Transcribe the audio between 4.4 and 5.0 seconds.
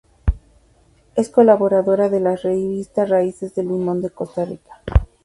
Rica.